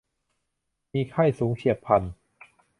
[0.93, 2.03] มีไข้สูงเฉียบพลัน